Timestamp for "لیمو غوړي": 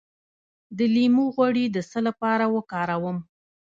0.93-1.65